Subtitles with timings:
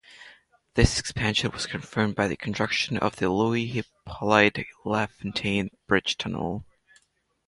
[0.73, 6.65] This expansion was confirmed by the construction of the Louis-Hippolyte Lafontaine Bridge-Tunnel.